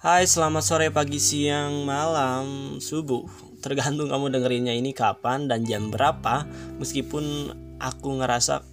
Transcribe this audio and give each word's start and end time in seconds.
Hai, 0.00 0.24
selamat 0.24 0.64
sore, 0.64 0.88
pagi, 0.88 1.20
siang, 1.20 1.84
malam, 1.84 2.80
subuh. 2.80 3.28
Tergantung 3.60 4.08
kamu 4.08 4.32
dengerinnya 4.32 4.72
ini 4.72 4.96
kapan 4.96 5.44
dan 5.44 5.60
jam 5.68 5.92
berapa. 5.92 6.48
Meskipun 6.80 7.52
aku 7.76 8.08
ngerasa 8.16 8.64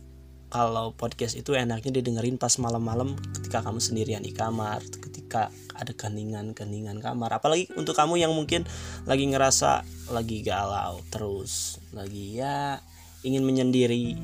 kalau 0.47 0.95
podcast 0.95 1.35
itu 1.35 1.51
enaknya 1.51 1.99
didengerin 1.99 2.39
pas 2.39 2.55
malam-malam 2.63 3.19
ketika 3.35 3.59
kamu 3.59 3.83
sendirian 3.83 4.23
di 4.23 4.31
kamar, 4.31 4.79
ketika 4.87 5.51
ada 5.75 5.91
keningan-keningan 5.91 7.03
kamar. 7.03 7.43
Apalagi 7.43 7.67
untuk 7.75 7.99
kamu 7.99 8.23
yang 8.23 8.31
mungkin 8.31 8.63
lagi 9.03 9.27
ngerasa 9.27 9.83
lagi 10.15 10.39
galau 10.47 11.03
terus, 11.11 11.83
lagi 11.91 12.39
ya 12.39 12.79
ingin 13.27 13.43
menyendiri 13.43 14.15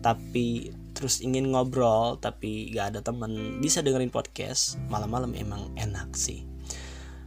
tapi 0.00 0.72
terus 1.00 1.24
ingin 1.24 1.48
ngobrol 1.48 2.20
tapi 2.20 2.68
gak 2.76 2.92
ada 2.92 3.00
temen. 3.00 3.56
Bisa 3.64 3.80
dengerin 3.80 4.12
podcast 4.12 4.76
malam-malam 4.92 5.32
emang 5.32 5.72
enak 5.80 6.12
sih. 6.12 6.44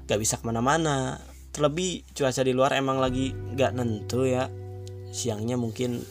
Gak 0.05 0.21
bisa 0.21 0.37
ke 0.37 0.45
mana-mana. 0.45 1.17
Terlebih 1.49 2.05
cuaca 2.13 2.45
di 2.45 2.53
luar 2.53 2.77
emang 2.77 3.01
lagi 3.01 3.33
gak 3.57 3.73
nentu 3.73 4.29
ya. 4.29 4.45
Siangnya 5.09 5.57
mungkin 5.57 6.05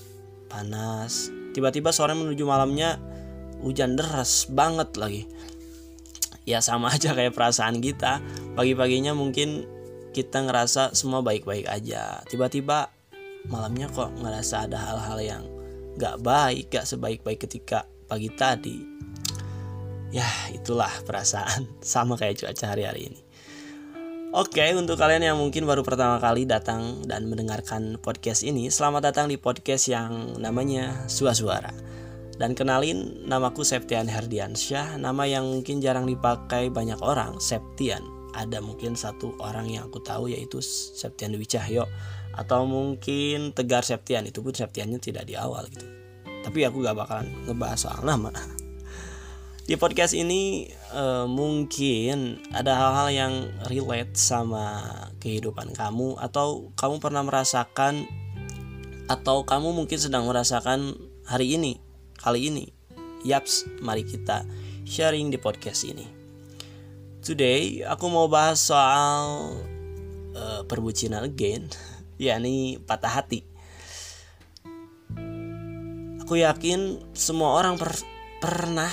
panas. 0.50 1.30
Tiba-tiba 1.54 1.94
sore 1.94 2.18
menuju 2.18 2.42
malamnya 2.42 2.98
hujan 3.62 3.94
deras 3.94 4.50
banget 4.50 4.98
lagi. 4.98 5.30
Ya 6.42 6.58
sama 6.58 6.90
aja 6.90 7.14
kayak 7.14 7.38
perasaan 7.38 7.78
kita. 7.78 8.18
Pagi-paginya 8.58 9.14
mungkin 9.14 9.70
kita 10.10 10.42
ngerasa 10.42 10.98
semua 10.98 11.22
baik-baik 11.22 11.70
aja. 11.70 12.26
Tiba-tiba 12.26 12.90
malamnya 13.46 13.86
kok 13.86 14.10
ngerasa 14.18 14.66
ada 14.66 14.78
hal-hal 14.82 15.18
yang 15.22 15.42
gak 15.96 16.24
baik, 16.24 16.72
gak 16.72 16.88
sebaik-baik 16.88 17.44
ketika 17.44 17.84
pagi 18.08 18.32
tadi. 18.32 18.78
Ya, 20.12 20.28
itulah 20.52 20.92
perasaan 21.08 21.68
sama 21.80 22.16
kayak 22.20 22.44
cuaca 22.44 22.72
hari-hari 22.72 23.12
ini. 23.12 23.20
Oke, 24.32 24.64
untuk 24.72 24.96
kalian 24.96 25.28
yang 25.28 25.36
mungkin 25.36 25.68
baru 25.68 25.84
pertama 25.84 26.16
kali 26.16 26.48
datang 26.48 27.04
dan 27.04 27.28
mendengarkan 27.28 28.00
podcast 28.00 28.40
ini, 28.40 28.72
selamat 28.72 29.12
datang 29.12 29.28
di 29.28 29.36
podcast 29.36 29.92
yang 29.92 30.40
namanya 30.40 31.04
Sua 31.04 31.36
Suara. 31.36 31.68
Dan 32.40 32.56
kenalin, 32.56 33.28
namaku 33.28 33.60
Septian 33.60 34.08
Herdiansyah, 34.08 34.96
nama 34.96 35.28
yang 35.28 35.44
mungkin 35.44 35.84
jarang 35.84 36.08
dipakai 36.08 36.72
banyak 36.72 36.96
orang, 37.04 37.44
Septian. 37.44 38.00
Ada 38.32 38.64
mungkin 38.64 38.96
satu 38.96 39.36
orang 39.36 39.68
yang 39.68 39.92
aku 39.92 40.00
tahu 40.00 40.32
yaitu 40.32 40.64
Septian 40.64 41.36
Dwi 41.36 41.44
Cahyo 41.44 41.84
atau 42.32 42.64
mungkin 42.64 43.52
Tegar 43.52 43.84
Septian 43.84 44.24
itu 44.24 44.40
pun 44.40 44.56
Septiannya 44.56 44.98
tidak 44.98 45.28
di 45.28 45.36
awal 45.36 45.68
gitu. 45.68 45.84
Tapi 46.42 46.66
aku 46.66 46.82
gak 46.82 46.98
bakalan 46.98 47.28
ngebahas 47.46 47.78
soal 47.78 48.02
nama. 48.02 48.32
Di 49.62 49.78
podcast 49.78 50.10
ini 50.10 50.66
uh, 50.90 51.30
mungkin 51.30 52.42
ada 52.50 52.74
hal-hal 52.74 53.08
yang 53.14 53.34
relate 53.70 54.18
sama 54.18 54.82
kehidupan 55.22 55.70
kamu 55.70 56.18
atau 56.18 56.74
kamu 56.74 56.98
pernah 56.98 57.22
merasakan 57.22 58.02
atau 59.06 59.46
kamu 59.46 59.70
mungkin 59.70 60.02
sedang 60.02 60.26
merasakan 60.26 60.98
hari 61.22 61.54
ini 61.54 61.78
kali 62.18 62.50
ini. 62.50 62.74
Yaps 63.22 63.70
mari 63.78 64.02
kita 64.02 64.42
sharing 64.82 65.30
di 65.30 65.38
podcast 65.38 65.86
ini. 65.86 66.10
Today 67.22 67.86
aku 67.86 68.10
mau 68.10 68.26
bahas 68.26 68.58
soal 68.58 69.54
uh, 70.34 70.66
perbucinan 70.66 71.22
again 71.22 71.70
yakni 72.22 72.78
patah 72.78 73.10
hati. 73.10 73.42
Aku 76.22 76.38
yakin 76.38 77.02
semua 77.12 77.58
orang 77.58 77.74
per 77.76 77.98
pernah 78.38 78.90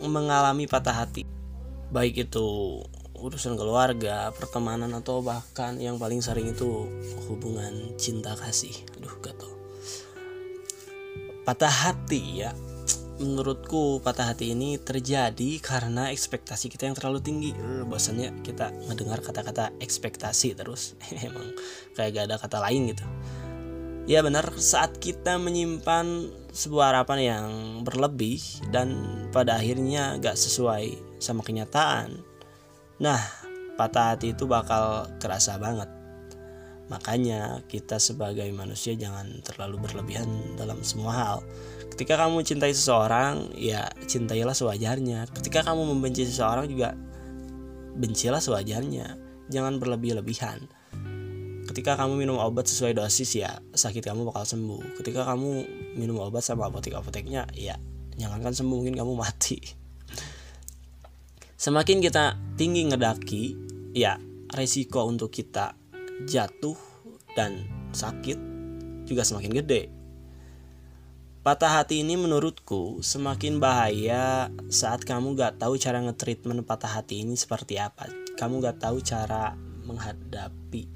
mengalami 0.00 0.64
patah 0.64 1.04
hati. 1.04 1.28
Baik 1.92 2.28
itu 2.28 2.80
urusan 3.14 3.54
keluarga, 3.56 4.32
pertemanan 4.34 4.92
atau 4.96 5.20
bahkan 5.20 5.76
yang 5.78 6.00
paling 6.00 6.24
sering 6.24 6.52
itu 6.52 6.88
hubungan 7.28 7.94
cinta 8.00 8.34
kasih. 8.34 8.74
Aduh, 8.98 9.14
gatel. 9.22 9.52
Patah 11.44 11.70
hati 11.70 12.40
ya 12.40 12.56
menurutku 13.18 14.02
patah 14.02 14.34
hati 14.34 14.54
ini 14.56 14.74
terjadi 14.80 15.62
karena 15.62 16.10
ekspektasi 16.10 16.66
kita 16.66 16.90
yang 16.90 16.96
terlalu 16.98 17.20
tinggi. 17.22 17.50
Uh, 17.54 17.86
bosannya 17.86 18.42
kita 18.42 18.74
mendengar 18.90 19.22
kata-kata 19.22 19.70
ekspektasi 19.78 20.58
terus. 20.58 20.98
Emang 21.26 21.54
kayak 21.94 22.10
gak 22.14 22.24
ada 22.30 22.36
kata 22.38 22.58
lain 22.58 22.90
gitu. 22.90 23.06
Ya 24.04 24.20
benar, 24.20 24.52
saat 24.60 25.00
kita 25.00 25.40
menyimpan 25.40 26.28
sebuah 26.52 26.92
harapan 26.92 27.18
yang 27.24 27.46
berlebih 27.88 28.36
dan 28.68 28.92
pada 29.32 29.56
akhirnya 29.56 30.20
gak 30.20 30.36
sesuai 30.36 31.16
sama 31.22 31.40
kenyataan. 31.40 32.20
Nah, 33.00 33.18
patah 33.80 34.12
hati 34.14 34.36
itu 34.36 34.44
bakal 34.44 35.08
kerasa 35.18 35.56
banget. 35.56 36.03
Makanya 36.92 37.64
kita 37.64 37.96
sebagai 37.96 38.44
manusia 38.52 38.92
jangan 38.92 39.40
terlalu 39.40 39.88
berlebihan 39.88 40.28
dalam 40.60 40.84
semua 40.84 41.12
hal. 41.16 41.36
Ketika 41.94 42.20
kamu 42.20 42.44
cintai 42.44 42.76
seseorang 42.76 43.54
ya 43.56 43.88
cintailah 44.04 44.52
sewajarnya. 44.52 45.30
Ketika 45.32 45.64
kamu 45.64 45.96
membenci 45.96 46.28
seseorang 46.28 46.68
juga 46.68 46.92
bencilah 47.96 48.42
sewajarnya. 48.42 49.16
Jangan 49.48 49.80
berlebih-lebihan. 49.80 50.64
Ketika 51.64 51.96
kamu 51.96 52.20
minum 52.20 52.36
obat 52.36 52.68
sesuai 52.68 53.00
dosis 53.00 53.40
ya 53.40 53.64
sakit 53.72 54.04
kamu 54.04 54.28
bakal 54.28 54.44
sembuh. 54.44 55.00
Ketika 55.00 55.24
kamu 55.24 55.50
minum 55.96 56.20
obat 56.20 56.44
sama 56.44 56.68
apotek-apoteknya 56.68 57.48
ya 57.56 57.80
jangankan 58.20 58.52
sembuh 58.52 58.76
mungkin 58.84 58.94
kamu 58.94 59.12
mati. 59.16 59.58
Semakin 61.56 62.04
kita 62.04 62.36
tinggi 62.60 62.84
ngedaki 62.92 63.42
ya 63.96 64.20
resiko 64.52 65.08
untuk 65.08 65.32
kita 65.32 65.72
jatuh 66.26 66.78
dan 67.34 67.66
sakit 67.90 68.38
juga 69.04 69.26
semakin 69.26 69.52
gede 69.52 69.82
Patah 71.44 71.84
hati 71.84 72.00
ini 72.00 72.16
menurutku 72.16 73.04
semakin 73.04 73.60
bahaya 73.60 74.48
saat 74.72 75.04
kamu 75.04 75.36
gak 75.36 75.60
tahu 75.60 75.76
cara 75.76 76.00
ngetreatment 76.00 76.64
patah 76.64 76.88
hati 76.88 77.20
ini 77.20 77.36
seperti 77.36 77.76
apa. 77.76 78.08
Kamu 78.40 78.64
gak 78.64 78.80
tahu 78.80 79.04
cara 79.04 79.52
menghadapi, 79.84 80.88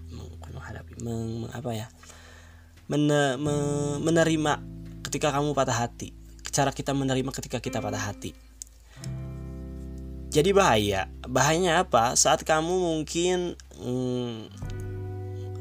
menghadapi, 0.49 1.05
meng, 1.05 1.53
apa 1.53 1.71
ya, 1.77 1.93
Mene, 2.89 3.37
me, 3.37 3.53
menerima 4.01 4.65
ketika 5.05 5.37
kamu 5.37 5.53
patah 5.53 5.85
hati. 5.85 6.17
Cara 6.49 6.73
kita 6.73 6.97
menerima 6.97 7.29
ketika 7.29 7.61
kita 7.61 7.85
patah 7.85 8.09
hati. 8.09 8.33
Jadi 10.33 10.57
bahaya. 10.57 11.13
Bahayanya 11.29 11.85
apa? 11.85 12.17
Saat 12.17 12.49
kamu 12.49 12.73
mungkin 12.73 13.53
hmm, 13.77 14.49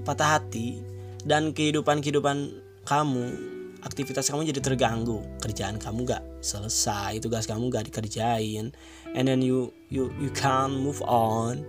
patah 0.08 0.40
hati 0.40 0.80
dan 1.28 1.52
kehidupan 1.52 2.00
kehidupan 2.00 2.64
kamu 2.88 3.36
aktivitas 3.84 4.32
kamu 4.32 4.48
jadi 4.56 4.64
terganggu. 4.64 5.20
Kerjaan 5.44 5.76
kamu 5.78 6.08
gak 6.08 6.24
selesai 6.40 7.20
tugas 7.20 7.44
kamu 7.44 7.68
gak 7.68 7.92
dikerjain 7.92 8.72
and 9.12 9.26
then 9.28 9.44
you 9.44 9.76
you 9.92 10.08
you 10.18 10.32
can't 10.32 10.80
move 10.80 11.04
on. 11.04 11.68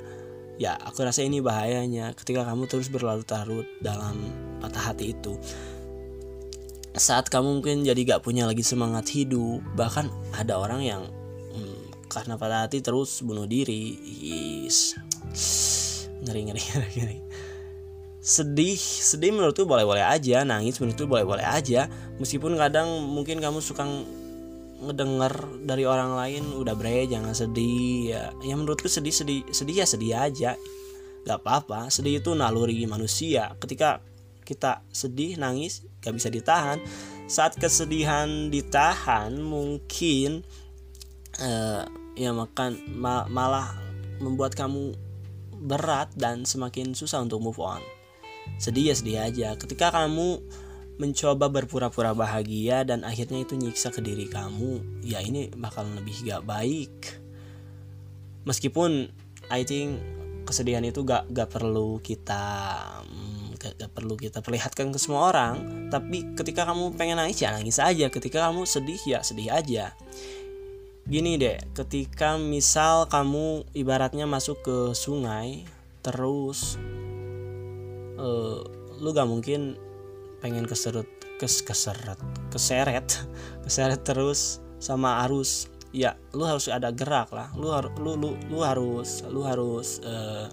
Ya 0.58 0.78
aku 0.78 1.02
rasa 1.02 1.26
ini 1.26 1.42
bahayanya 1.42 2.14
ketika 2.14 2.46
kamu 2.46 2.70
terus 2.70 2.90
berlarut-larut 2.90 3.66
dalam 3.82 4.30
patah 4.62 4.94
hati 4.94 5.14
itu. 5.14 5.34
Saat 6.94 7.30
kamu 7.30 7.62
mungkin 7.62 7.86
jadi 7.86 8.18
gak 8.18 8.22
punya 8.26 8.46
lagi 8.46 8.62
semangat 8.62 9.10
hidup 9.10 9.62
bahkan 9.74 10.10
ada 10.34 10.58
orang 10.58 10.82
yang 10.82 11.02
hmm, 11.54 12.10
karena 12.10 12.34
patah 12.38 12.66
hati 12.66 12.82
terus 12.82 13.22
bunuh 13.22 13.46
diri 13.46 13.94
is 14.66 14.98
ngeri 16.26 16.50
ngeri 16.50 16.62
ngeri, 16.74 16.90
ngeri 16.98 17.27
sedih 18.18 18.74
sedih 18.78 19.30
menurutku 19.30 19.62
boleh-boleh 19.62 20.02
aja 20.02 20.42
nangis 20.42 20.82
menurutku 20.82 21.06
boleh-boleh 21.06 21.46
aja. 21.46 21.86
Meskipun 22.18 22.58
kadang 22.58 23.06
mungkin 23.06 23.38
kamu 23.38 23.62
suka 23.62 23.86
ngedenger 24.78 25.66
dari 25.66 25.82
orang 25.86 26.14
lain 26.14 26.42
udah 26.54 26.74
bre 26.74 27.06
jangan 27.06 27.34
sedih. 27.34 28.14
Ya 28.14 28.22
ya 28.42 28.54
menurutku 28.58 28.90
sedih 28.90 29.14
sedih 29.14 29.46
sedih 29.54 29.82
ya 29.82 29.86
sedih 29.86 30.12
aja. 30.18 30.50
Gak 31.26 31.38
apa-apa 31.44 31.90
sedih 31.94 32.18
itu 32.18 32.34
naluri 32.34 32.82
manusia. 32.90 33.54
Ketika 33.62 34.02
kita 34.42 34.82
sedih 34.90 35.38
nangis 35.38 35.86
gak 36.02 36.18
bisa 36.18 36.28
ditahan. 36.30 36.82
Saat 37.28 37.60
kesedihan 37.60 38.48
ditahan 38.48 39.36
mungkin 39.36 40.42
uh, 41.38 41.84
ya 42.16 42.32
makan 42.32 42.80
ma 42.98 43.28
malah 43.28 43.76
membuat 44.18 44.56
kamu 44.56 44.96
berat 45.58 46.10
dan 46.16 46.48
semakin 46.48 46.96
susah 46.96 47.20
untuk 47.22 47.42
move 47.44 47.60
on 47.60 47.82
sedih 48.56 48.90
ya 48.90 48.94
sedih 48.96 49.18
aja. 49.20 49.48
Ketika 49.60 49.92
kamu 49.92 50.40
mencoba 50.98 51.46
berpura-pura 51.46 52.10
bahagia 52.10 52.82
dan 52.82 53.06
akhirnya 53.06 53.46
itu 53.46 53.54
nyiksa 53.54 53.94
ke 53.94 54.02
diri 54.02 54.26
kamu 54.26 55.02
ya 55.06 55.22
ini 55.22 55.46
bakal 55.54 55.86
lebih 55.94 56.26
gak 56.26 56.42
baik. 56.42 57.22
Meskipun 58.42 59.06
I 59.46 59.62
think 59.62 60.02
kesedihan 60.42 60.82
itu 60.82 61.06
gak 61.06 61.30
gak 61.30 61.54
perlu 61.54 62.02
kita 62.02 62.42
hmm, 63.06 63.62
gak, 63.62 63.78
gak 63.78 63.90
perlu 63.94 64.18
kita 64.18 64.42
perlihatkan 64.42 64.90
ke 64.90 64.98
semua 64.98 65.30
orang. 65.30 65.86
Tapi 65.86 66.34
ketika 66.34 66.66
kamu 66.66 66.98
pengen 66.98 67.22
nangis 67.22 67.38
ya 67.38 67.54
nangis 67.54 67.78
aja. 67.78 68.10
Ketika 68.10 68.50
kamu 68.50 68.66
sedih 68.66 68.98
ya 69.06 69.22
sedih 69.22 69.54
aja. 69.54 69.94
Gini 71.08 71.38
deh 71.40 71.62
ketika 71.78 72.36
misal 72.36 73.06
kamu 73.06 73.64
ibaratnya 73.72 74.26
masuk 74.28 74.60
ke 74.66 74.76
sungai 74.92 75.64
terus 76.02 76.76
uh, 78.18 78.60
lu 78.98 79.08
gak 79.14 79.30
mungkin 79.30 79.78
pengen 80.42 80.66
keserut 80.66 81.06
kes 81.38 81.62
keseret 81.62 82.18
keseret 82.50 83.06
keseret 83.64 84.02
terus 84.02 84.58
sama 84.82 85.22
arus. 85.26 85.70
Ya 85.88 86.20
lu 86.36 86.44
harus 86.44 86.68
ada 86.68 86.92
gerak 86.92 87.32
lah. 87.32 87.48
Lu 87.56 87.72
harus 87.72 87.94
lu 87.96 88.12
lu 88.18 88.30
lu 88.52 88.60
harus 88.60 89.24
lu 89.24 89.40
harus 89.46 90.02
uh, 90.04 90.52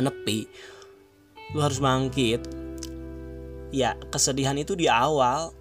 menepi. 0.00 0.50
Lu 1.54 1.62
harus 1.62 1.78
bangkit. 1.78 2.42
Ya 3.70 3.94
kesedihan 4.10 4.56
itu 4.58 4.74
di 4.74 4.90
awal 4.90 5.54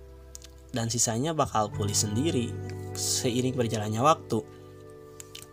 dan 0.74 0.90
sisanya 0.90 1.32
bakal 1.32 1.72
pulih 1.72 1.96
sendiri 1.96 2.50
seiring 2.96 3.54
berjalannya 3.54 4.02
waktu. 4.02 4.40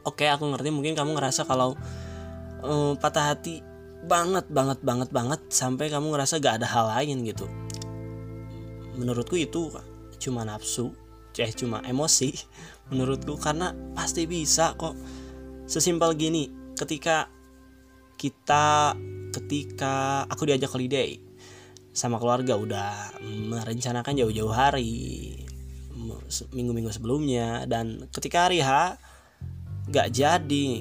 Oke 0.03 0.27
aku 0.31 0.49
ngerti. 0.49 0.73
Mungkin 0.73 0.95
kamu 0.97 1.15
ngerasa 1.19 1.45
kalau 1.45 1.77
um, 2.65 2.97
patah 2.97 3.35
hati 3.35 3.72
banget 4.07 4.47
banget 4.51 4.79
banget 4.83 5.09
banget 5.15 5.41
sampai 5.49 5.87
kamu 5.89 6.15
ngerasa 6.15 6.43
gak 6.43 6.63
ada 6.63 6.69
hal 6.69 6.87
lain 6.99 7.23
gitu. 7.27 7.47
Menurutku 8.99 9.39
itu 9.39 9.71
cuma 10.19 10.47
nafsu 10.47 10.95
eh 11.41 11.49
cuma 11.57 11.81
emosi 11.83 12.31
menurutku 12.93 13.39
karena 13.41 13.73
pasti 13.95 14.27
bisa 14.27 14.75
kok. 14.75 14.95
Sesimpel 15.67 16.19
gini 16.19 16.51
ketika 16.77 17.31
kita 18.19 18.95
ketika 19.33 20.27
aku 20.29 20.45
diajak 20.45 20.71
holiday 20.71 21.17
sama 21.93 22.17
keluarga 22.17 22.57
udah 22.57 23.21
merencanakan 23.25 24.17
jauh-jauh 24.17 24.53
hari 24.53 25.37
minggu-minggu 26.53 26.89
sebelumnya 26.93 27.69
dan 27.69 28.09
ketika 28.11 28.49
hari 28.49 28.65
H 28.65 28.97
gak 29.93 30.09
jadi 30.15 30.81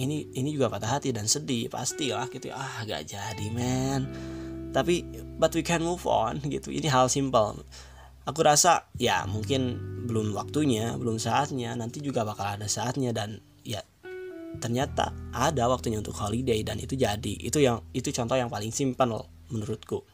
ini 0.00 0.32
ini 0.32 0.48
juga 0.56 0.72
patah 0.72 0.96
hati 0.96 1.12
dan 1.12 1.28
sedih 1.28 1.68
pasti 1.68 2.08
lah 2.10 2.26
gitu 2.32 2.48
ah 2.50 2.82
gak 2.88 3.04
jadi 3.04 3.46
men. 3.52 4.08
Tapi 4.72 5.04
but 5.36 5.52
we 5.52 5.60
can 5.60 5.84
move 5.84 6.02
on 6.08 6.40
gitu. 6.48 6.72
Ini 6.72 6.88
hal 6.88 7.12
simple 7.12 7.60
aku 8.24 8.40
rasa 8.44 8.86
ya 9.00 9.26
mungkin 9.26 9.76
belum 10.08 10.32
waktunya 10.32 10.96
belum 10.96 11.20
saatnya. 11.20 11.76
Nanti 11.76 12.00
juga 12.00 12.24
bakal 12.24 12.56
ada 12.56 12.66
saatnya 12.66 13.12
dan 13.12 13.44
ya 13.60 13.84
ternyata 14.58 15.14
ada 15.30 15.70
waktunya 15.70 16.00
untuk 16.00 16.16
holiday 16.16 16.64
dan 16.64 16.80
itu 16.80 16.96
jadi. 16.96 17.34
Itu 17.36 17.60
yang 17.60 17.84
itu 17.92 18.08
contoh 18.10 18.40
yang 18.40 18.48
paling 18.48 18.72
simple 18.72 19.28
menurutku. 19.52 20.06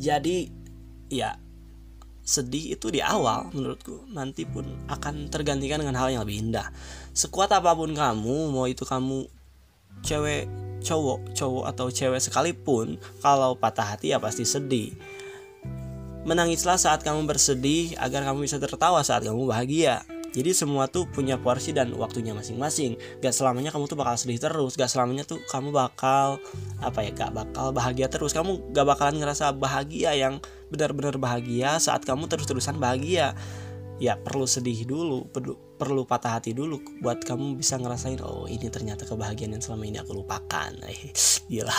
Jadi 0.00 0.48
ya 1.12 1.36
sedih 2.30 2.78
itu 2.78 2.94
di 2.94 3.02
awal 3.02 3.50
menurutku 3.50 4.06
nanti 4.14 4.46
pun 4.46 4.62
akan 4.86 5.26
tergantikan 5.34 5.82
dengan 5.82 5.98
hal 5.98 6.14
yang 6.14 6.22
lebih 6.22 6.46
indah. 6.46 6.70
Sekuat 7.10 7.50
apa 7.50 7.74
pun 7.74 7.90
kamu 7.90 8.54
mau 8.54 8.70
itu 8.70 8.86
kamu 8.86 9.26
cewek 10.06 10.46
cowok 10.86 11.34
cowok 11.34 11.64
atau 11.74 11.86
cewek 11.90 12.22
sekalipun 12.22 13.02
kalau 13.18 13.58
patah 13.58 13.98
hati 13.98 14.14
ya 14.14 14.22
pasti 14.22 14.46
sedih. 14.46 14.94
Menangislah 16.22 16.78
saat 16.78 17.02
kamu 17.02 17.26
bersedih 17.26 17.98
agar 17.98 18.22
kamu 18.22 18.46
bisa 18.46 18.62
tertawa 18.62 19.02
saat 19.02 19.26
kamu 19.26 19.50
bahagia. 19.50 20.06
Jadi 20.30 20.54
semua 20.54 20.86
tuh 20.86 21.10
punya 21.10 21.34
porsi 21.42 21.74
dan 21.74 21.90
waktunya 21.98 22.30
masing-masing. 22.30 22.94
Gak 23.18 23.34
selamanya 23.34 23.74
kamu 23.74 23.90
tuh 23.90 23.98
bakal 23.98 24.14
sedih 24.14 24.38
terus 24.38 24.78
gak 24.78 24.86
selamanya 24.86 25.26
tuh 25.26 25.42
kamu 25.50 25.74
bakal 25.74 26.38
apa 26.78 27.02
ya 27.02 27.10
gak 27.10 27.34
bakal 27.34 27.74
bahagia 27.74 28.06
terus. 28.06 28.30
Kamu 28.30 28.70
gak 28.70 28.86
bakalan 28.86 29.18
ngerasa 29.18 29.50
bahagia 29.58 30.14
yang 30.14 30.38
benar-benar 30.70 31.18
bahagia 31.18 31.76
saat 31.82 32.06
kamu 32.06 32.30
terus-terusan 32.30 32.78
bahagia. 32.78 33.34
Ya 34.00 34.16
perlu 34.16 34.48
sedih 34.48 34.88
dulu 34.88 35.28
perlu 35.76 36.08
patah 36.08 36.40
hati 36.40 36.56
dulu 36.56 36.80
buat 37.04 37.20
kamu 37.20 37.60
bisa 37.60 37.76
ngerasain 37.76 38.16
oh 38.24 38.48
ini 38.48 38.72
ternyata 38.72 39.04
kebahagiaan 39.04 39.52
yang 39.52 39.60
selama 39.60 39.84
ini 39.84 40.00
aku 40.00 40.16
lupakan. 40.16 40.72
Eh 40.88 41.12
gila. 41.52 41.76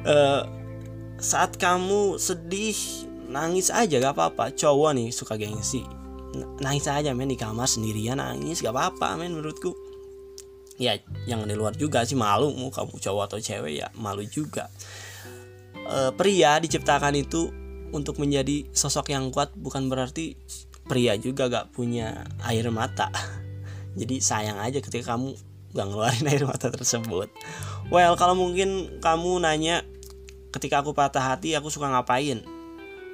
Uh, 0.00 0.42
saat 1.20 1.60
kamu 1.60 2.16
sedih 2.16 2.72
nangis 3.28 3.68
aja 3.68 4.00
gak 4.00 4.16
apa-apa. 4.16 4.56
Cowok 4.56 4.96
nih 4.96 5.08
suka 5.12 5.36
gengsi. 5.36 5.84
Nangis 6.62 6.88
aja 6.88 7.12
men 7.12 7.28
di 7.28 7.36
kamar 7.36 7.68
sendirian 7.68 8.16
nangis 8.16 8.64
gak 8.64 8.72
apa-apa 8.72 9.20
men 9.20 9.36
menurutku. 9.36 9.76
Ya 10.80 10.96
yang 11.28 11.44
di 11.44 11.52
luar 11.52 11.76
juga 11.76 12.00
sih 12.08 12.16
malu. 12.16 12.48
Mau 12.56 12.72
kamu 12.72 12.96
cowok 12.96 13.24
atau 13.28 13.38
cewek 13.44 13.84
ya 13.84 13.92
malu 14.00 14.24
juga 14.24 14.72
e, 15.90 15.98
pria 16.14 16.62
diciptakan 16.62 17.18
itu 17.18 17.50
untuk 17.90 18.22
menjadi 18.22 18.70
sosok 18.70 19.10
yang 19.10 19.34
kuat 19.34 19.50
bukan 19.58 19.90
berarti 19.90 20.38
pria 20.86 21.18
juga 21.18 21.50
gak 21.50 21.74
punya 21.74 22.24
air 22.46 22.70
mata. 22.70 23.10
Jadi 24.00 24.22
sayang 24.22 24.62
aja 24.62 24.78
ketika 24.78 25.14
kamu 25.14 25.34
gak 25.74 25.86
ngeluarin 25.90 26.26
air 26.32 26.46
mata 26.46 26.70
tersebut. 26.70 27.28
Well 27.90 28.14
kalau 28.14 28.38
mungkin 28.38 29.02
kamu 29.02 29.42
nanya 29.42 29.82
ketika 30.54 30.82
aku 30.82 30.94
patah 30.94 31.34
hati 31.34 31.58
aku 31.58 31.70
suka 31.70 31.90
ngapain? 31.90 32.46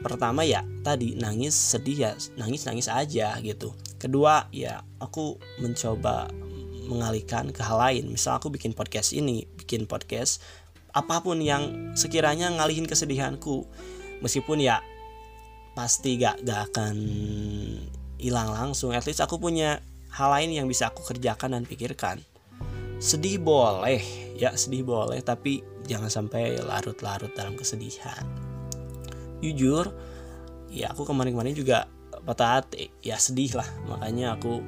Pertama 0.05 0.45
ya 0.45 0.61
tadi 0.85 1.17
nangis 1.17 1.57
sedih 1.57 1.97
ya 1.97 2.13
nangis 2.37 2.69
nangis 2.69 2.93
aja 2.93 3.33
gitu. 3.41 3.73
Kedua 3.97 4.53
ya 4.53 4.85
aku 5.01 5.41
mencoba 5.57 6.29
mengalihkan 6.87 7.51
ke 7.51 7.65
hal 7.65 7.81
lain. 7.81 8.13
Misal 8.13 8.39
aku 8.39 8.53
bikin 8.53 8.77
podcast 8.77 9.17
ini 9.17 9.49
bikin 9.57 9.89
podcast 9.89 10.45
apa 10.97 11.21
pun 11.21 11.37
yang 11.45 11.93
sekiranya 11.93 12.49
ngalihin 12.57 12.89
kesedihanku 12.89 13.69
meskipun 14.25 14.65
ya 14.65 14.81
pasti 15.77 16.17
gak 16.17 16.41
gak 16.41 16.73
akan 16.73 16.97
hilang 18.17 18.49
langsung. 18.49 18.97
At 18.97 19.05
least 19.05 19.21
aku 19.21 19.37
punya 19.37 19.85
hal 20.17 20.33
lain 20.33 20.57
yang 20.57 20.67
bisa 20.67 20.89
aku 20.89 21.05
kerjakan 21.05 21.53
dan 21.53 21.69
pikirkan. 21.69 22.25
Sedih 22.97 23.37
boleh 23.37 24.01
ya 24.41 24.57
sedih 24.57 24.89
boleh 24.89 25.21
tapi 25.21 25.61
jangan 25.85 26.09
sampai 26.09 26.57
larut-larut 26.65 27.29
dalam 27.37 27.61
kesedihan. 27.61 28.25
Jujur 29.45 29.93
ya 30.73 30.97
aku 30.97 31.05
kemarin-kemarin 31.05 31.53
juga 31.53 31.93
patah 32.25 32.65
hati. 32.65 32.89
Ya 33.05 33.21
sedih 33.21 33.53
lah 33.53 33.69
makanya 33.85 34.41
aku 34.41 34.65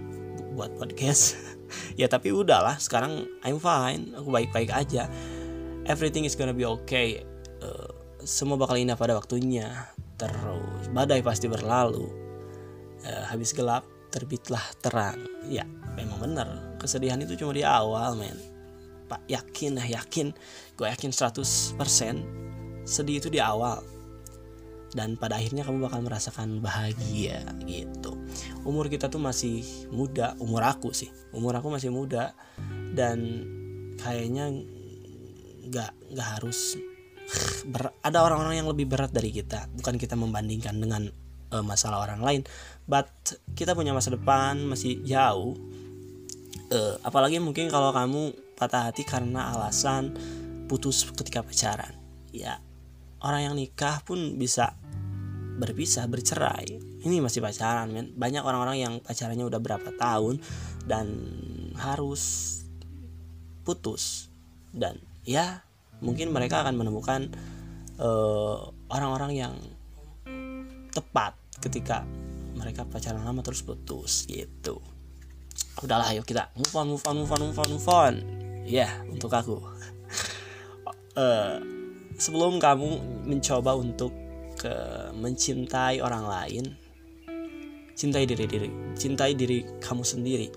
buat 0.53 0.77
podcast. 0.77 1.35
Ya 2.01 2.09
tapi 2.09 2.33
udahlah 2.33 2.81
sekarang 2.81 3.29
I'm 3.45 3.61
fine. 3.61 4.17
Aku 4.17 4.33
baik-baik 4.33 4.73
aja 4.73 5.05
everything 5.89 6.29
is 6.29 6.37
gonna 6.37 6.55
be 6.55 6.69
okay. 6.69 7.25
Uh, 7.65 7.91
semua 8.23 8.61
bakal 8.61 8.77
indah 8.77 8.95
pada 8.95 9.17
waktunya. 9.17 9.89
Terus 10.21 10.93
badai 10.93 11.25
pasti 11.25 11.49
berlalu. 11.49 12.07
Uh, 13.03 13.25
habis 13.33 13.57
gelap 13.57 13.89
terbitlah 14.13 14.63
terang. 14.85 15.19
Ya 15.49 15.65
memang 15.97 16.23
bener 16.23 16.49
kesedihan 16.79 17.19
itu 17.19 17.35
cuma 17.35 17.57
di 17.57 17.65
awal 17.65 18.15
men. 18.15 18.37
Pak 19.09 19.25
yakin 19.27 19.81
lah 19.81 19.89
yakin. 19.89 20.37
Gue 20.77 20.87
yakin 20.93 21.11
100% 21.11 21.81
sedih 22.85 23.17
itu 23.19 23.33
di 23.33 23.41
awal. 23.41 23.81
Dan 24.89 25.21
pada 25.21 25.37
akhirnya 25.37 25.69
kamu 25.69 25.85
bakal 25.85 26.01
merasakan 26.01 26.65
bahagia 26.65 27.45
gitu. 27.69 28.17
Umur 28.65 28.89
kita 28.89 29.09
tuh 29.09 29.21
masih 29.21 29.65
muda. 29.93 30.37
Umur 30.41 30.65
aku 30.65 30.93
sih. 30.93 31.09
Umur 31.33 31.57
aku 31.57 31.73
masih 31.73 31.93
muda. 31.93 32.33
Dan 32.93 33.45
kayaknya 34.01 34.49
nggak 35.69 36.17
nggak 36.17 36.29
harus 36.39 36.77
ber, 37.73 37.93
ada 38.01 38.19
orang-orang 38.25 38.65
yang 38.65 38.69
lebih 38.69 38.89
berat 38.89 39.13
dari 39.13 39.29
kita. 39.29 39.69
Bukan 39.77 40.01
kita 40.01 40.17
membandingkan 40.17 40.81
dengan 40.81 41.09
uh, 41.53 41.65
masalah 41.65 42.05
orang 42.05 42.21
lain 42.25 42.43
but 42.89 43.09
kita 43.53 43.77
punya 43.77 43.93
masa 43.93 44.13
depan 44.17 44.65
masih 44.65 45.05
jauh. 45.05 45.57
Uh, 46.69 47.01
apalagi 47.01 47.41
mungkin 47.41 47.73
kalau 47.73 47.93
kamu 47.97 48.37
patah 48.57 48.93
hati 48.93 49.05
karena 49.05 49.53
alasan 49.57 50.17
putus 50.69 51.05
ketika 51.13 51.45
pacaran. 51.45 51.93
Ya 52.33 52.61
orang 53.25 53.53
yang 53.53 53.55
nikah 53.57 54.01
pun 54.05 54.37
bisa 54.37 54.77
berpisah 55.59 56.07
bercerai. 56.07 56.79
Ini 57.03 57.19
masih 57.23 57.43
pacaran 57.43 57.91
men. 57.91 58.15
Banyak 58.15 58.43
orang-orang 58.43 58.79
yang 58.79 58.95
pacarannya 59.03 59.47
udah 59.47 59.61
berapa 59.61 59.91
tahun 59.97 60.39
dan 60.87 61.07
harus 61.79 62.55
putus 63.63 64.33
dan 64.73 64.97
ya 65.29 65.61
mungkin 66.01 66.33
mereka 66.33 66.65
akan 66.65 66.81
menemukan 66.81 67.29
eh, 68.01 68.57
orang-orang 68.89 69.33
uh, 69.37 69.39
yang 69.45 69.55
tepat 70.89 71.37
ketika 71.61 72.09
mereka 72.57 72.89
pacaran 72.89 73.21
lama 73.21 73.45
terus 73.45 73.61
putus 73.61 74.25
gitu. 74.25 74.81
Udahlah 75.85 76.11
ayo 76.11 76.25
kita 76.25 76.49
move 76.57 76.73
on 76.73 76.87
move 76.97 77.05
on 77.05 77.15
move 77.21 77.33
on 77.37 77.41
move 77.45 77.61
on 77.61 77.69
move 77.77 77.91
on. 77.93 78.15
Ya 78.65 78.89
yeah, 78.89 78.93
untuk 79.05 79.31
aku. 79.37 79.61
Uh, 81.13 81.61
sebelum 82.19 82.59
kamu 82.59 83.23
mencoba 83.29 83.79
untuk 83.79 84.11
ke 84.59 84.75
mencintai 85.15 86.03
orang 86.03 86.27
lain 86.27 86.65
cintai 87.95 88.27
diri 88.27 88.47
diri 88.51 88.69
cintai 88.99 89.39
diri 89.39 89.63
kamu 89.79 90.03
sendiri 90.03 90.51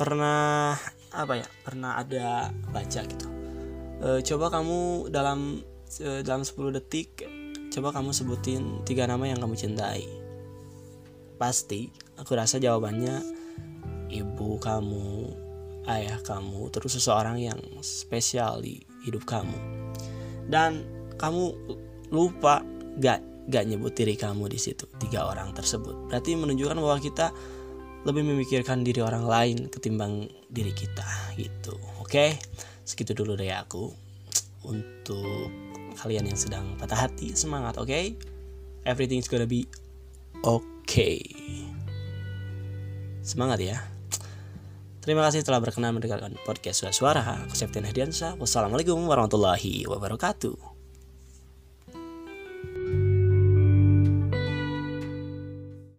pernah 0.00 0.72
apa 1.12 1.32
ya 1.36 1.48
pernah 1.60 2.00
ada 2.00 2.48
baca 2.72 3.00
gitu 3.04 3.37
e, 4.02 4.22
coba 4.22 4.46
kamu 4.50 5.10
dalam 5.10 5.62
e, 5.98 6.22
dalam 6.22 6.42
10 6.42 6.76
detik 6.78 7.26
coba 7.68 7.92
kamu 7.92 8.10
sebutin 8.16 8.82
tiga 8.82 9.04
nama 9.04 9.28
yang 9.28 9.38
kamu 9.38 9.54
cintai. 9.54 10.06
Pasti 11.38 11.92
aku 12.18 12.34
rasa 12.34 12.58
jawabannya 12.58 13.22
ibu 14.10 14.58
kamu 14.58 15.06
ayah 15.88 16.18
kamu 16.24 16.72
terus 16.72 16.98
seseorang 16.98 17.38
yang 17.38 17.60
spesial 17.84 18.64
di 18.64 18.82
hidup 19.06 19.22
kamu. 19.28 19.56
Dan 20.48 20.82
kamu 21.20 21.54
lupa 22.08 22.64
gak 22.98 23.20
gak 23.48 23.64
nyebut 23.68 23.92
diri 23.96 24.16
kamu 24.16 24.48
di 24.48 24.58
situ 24.58 24.88
tiga 24.98 25.28
orang 25.28 25.52
tersebut. 25.54 26.08
Berarti 26.08 26.34
menunjukkan 26.34 26.78
bahwa 26.80 26.98
kita 26.98 27.30
lebih 28.06 28.24
memikirkan 28.24 28.86
diri 28.86 29.04
orang 29.04 29.28
lain 29.28 29.68
ketimbang 29.68 30.26
diri 30.48 30.72
kita 30.72 31.36
gitu. 31.36 31.76
Oke 32.00 32.40
segitu 32.88 33.12
dulu 33.12 33.36
dari 33.36 33.52
aku 33.52 33.92
untuk 34.64 35.52
kalian 36.00 36.32
yang 36.32 36.40
sedang 36.40 36.72
patah 36.80 37.04
hati 37.04 37.36
semangat 37.36 37.76
oke 37.76 37.92
okay? 37.92 38.16
everything's 38.88 39.28
gonna 39.28 39.44
be 39.44 39.68
okay 40.40 41.20
semangat 43.20 43.60
ya 43.60 43.78
Terima 45.08 45.24
kasih 45.24 45.40
telah 45.40 45.56
berkenan 45.56 45.96
mendengarkan 45.96 46.36
podcast 46.44 46.84
Suara 46.84 46.92
Suara. 46.92 47.24
Aku 47.48 47.56
Septian 47.56 47.88
Hadiansyah. 47.88 48.36
Wassalamualaikum 48.36 49.00
warahmatullahi 49.08 49.88
wabarakatuh. 49.88 50.67